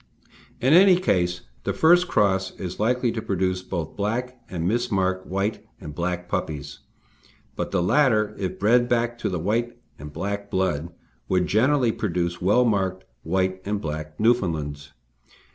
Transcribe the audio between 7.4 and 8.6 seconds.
but the latter, if